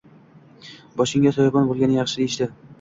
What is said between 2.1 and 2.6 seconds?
deyishdi